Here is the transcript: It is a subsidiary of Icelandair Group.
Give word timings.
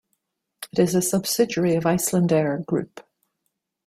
It 0.73 0.79
is 0.79 0.95
a 0.95 1.01
subsidiary 1.03 1.75
of 1.75 1.83
Icelandair 1.83 2.65
Group. 2.65 3.05